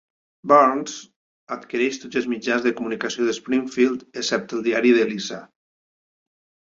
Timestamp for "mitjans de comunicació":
2.33-3.27